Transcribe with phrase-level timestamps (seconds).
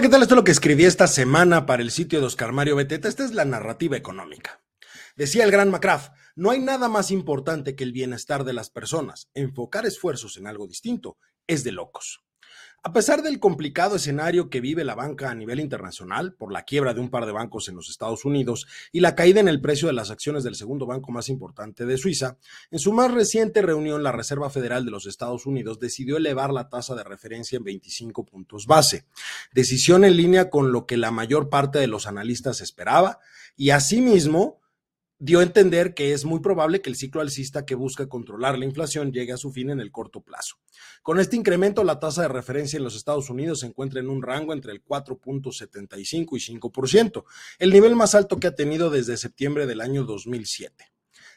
[0.00, 0.22] ¿qué tal?
[0.22, 3.06] Esto es lo que escribí esta semana para el sitio de Oscar Mario Beteta.
[3.06, 4.60] Esta es la narrativa económica.
[5.14, 9.28] Decía el gran McCraft, no hay nada más importante que el bienestar de las personas.
[9.34, 12.23] Enfocar esfuerzos en algo distinto es de locos.
[12.86, 16.92] A pesar del complicado escenario que vive la banca a nivel internacional por la quiebra
[16.92, 19.88] de un par de bancos en los Estados Unidos y la caída en el precio
[19.88, 22.36] de las acciones del segundo banco más importante de Suiza,
[22.70, 26.68] en su más reciente reunión la Reserva Federal de los Estados Unidos decidió elevar la
[26.68, 29.06] tasa de referencia en 25 puntos base,
[29.54, 33.18] decisión en línea con lo que la mayor parte de los analistas esperaba
[33.56, 34.60] y asimismo
[35.24, 38.66] dio a entender que es muy probable que el ciclo alcista que busca controlar la
[38.66, 40.56] inflación llegue a su fin en el corto plazo.
[41.02, 44.22] Con este incremento, la tasa de referencia en los Estados Unidos se encuentra en un
[44.22, 47.24] rango entre el 4.75 y 5%,
[47.58, 50.93] el nivel más alto que ha tenido desde septiembre del año 2007.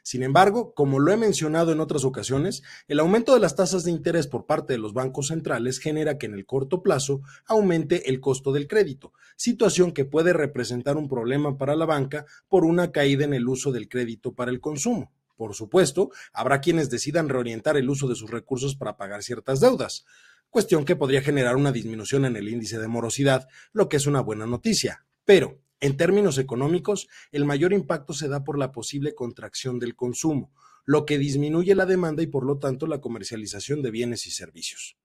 [0.07, 3.91] Sin embargo, como lo he mencionado en otras ocasiones, el aumento de las tasas de
[3.91, 8.21] interés por parte de los bancos centrales genera que en el corto plazo aumente el
[8.21, 13.25] costo del crédito, situación que puede representar un problema para la banca por una caída
[13.25, 15.11] en el uso del crédito para el consumo.
[15.35, 20.05] Por supuesto, habrá quienes decidan reorientar el uso de sus recursos para pagar ciertas deudas,
[20.49, 24.21] cuestión que podría generar una disminución en el índice de morosidad, lo que es una
[24.21, 25.05] buena noticia.
[25.25, 30.51] Pero, en términos económicos, el mayor impacto se da por la posible contracción del consumo,
[30.85, 34.97] lo que disminuye la demanda y por lo tanto la comercialización de bienes y servicios.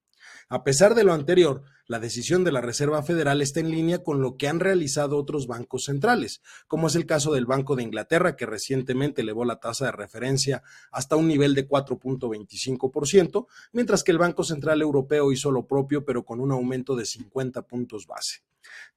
[0.49, 4.23] A pesar de lo anterior, la decisión de la Reserva Federal está en línea con
[4.23, 8.37] lo que han realizado otros bancos centrales, como es el caso del Banco de Inglaterra,
[8.37, 14.19] que recientemente elevó la tasa de referencia hasta un nivel de 4.25%, mientras que el
[14.19, 18.43] Banco Central Europeo hizo lo propio, pero con un aumento de 50 puntos base.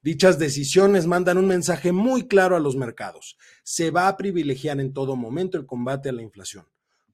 [0.00, 3.36] Dichas decisiones mandan un mensaje muy claro a los mercados.
[3.62, 6.66] Se va a privilegiar en todo momento el combate a la inflación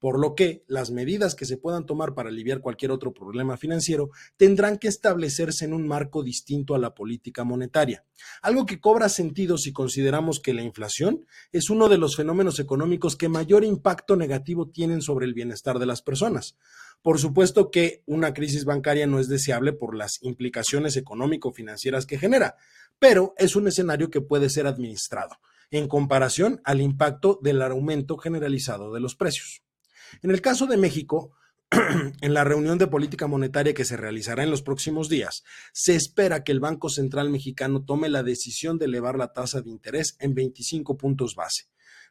[0.02, 4.10] por lo que las medidas que se puedan tomar para aliviar cualquier otro problema financiero
[4.36, 8.04] tendrán que establecerse en un marco distinto a la política monetaria,
[8.42, 13.14] algo que cobra sentido si consideramos que la inflación es uno de los fenómenos económicos
[13.14, 16.56] que mayor impacto negativo tienen sobre el bienestar de las personas.
[17.00, 22.56] Por supuesto que una crisis bancaria no es deseable por las implicaciones económico-financieras que genera,
[22.98, 25.38] pero es un escenario que puede ser administrado
[25.70, 29.62] en comparación al impacto del aumento generalizado de los precios.
[30.20, 31.32] En el caso de México,
[32.20, 35.42] en la reunión de política monetaria que se realizará en los próximos días,
[35.72, 39.70] se espera que el Banco Central mexicano tome la decisión de elevar la tasa de
[39.70, 41.68] interés en 25 puntos base.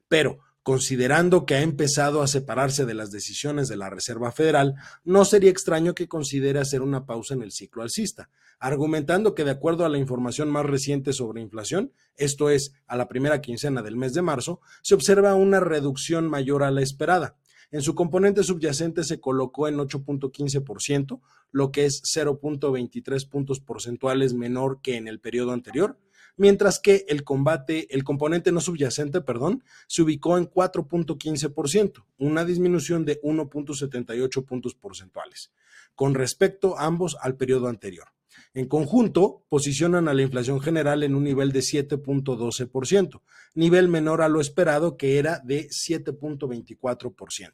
[0.07, 5.25] Pero, considerando que ha empezado a separarse de las decisiones de la Reserva Federal, no
[5.25, 8.29] sería extraño que considere hacer una pausa en el ciclo alcista,
[8.59, 13.07] argumentando que de acuerdo a la información más reciente sobre inflación, esto es, a la
[13.07, 17.37] primera quincena del mes de marzo, se observa una reducción mayor a la esperada
[17.71, 21.21] en su componente subyacente se colocó en 8.15%,
[21.51, 25.97] lo que es 0.23 puntos porcentuales menor que en el periodo anterior,
[26.35, 33.05] mientras que el combate, el componente no subyacente, perdón, se ubicó en 4.15%, una disminución
[33.05, 35.51] de 1.78 puntos porcentuales,
[35.95, 38.07] con respecto ambos al periodo anterior.
[38.53, 43.21] En conjunto, posicionan a la inflación general en un nivel de 7.12%,
[43.55, 47.51] nivel menor a lo esperado que era de 7.24%.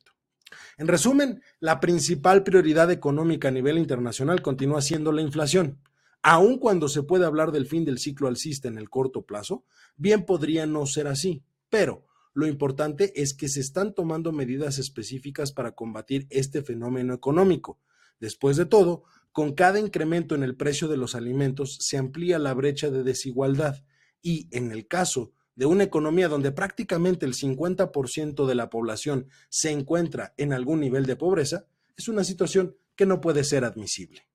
[0.78, 5.80] En resumen, la principal prioridad económica a nivel internacional continúa siendo la inflación.
[6.24, 9.66] Aun cuando se puede hablar del fin del ciclo alcista en el corto plazo,
[9.97, 15.52] bien podría no ser así, pero lo importante es que se están tomando medidas específicas
[15.52, 17.80] para combatir este fenómeno económico.
[18.19, 19.03] Después de todo,
[19.38, 23.84] con cada incremento en el precio de los alimentos se amplía la brecha de desigualdad
[24.20, 29.70] y, en el caso de una economía donde prácticamente el 50% de la población se
[29.70, 34.28] encuentra en algún nivel de pobreza, es una situación que no puede ser admisible.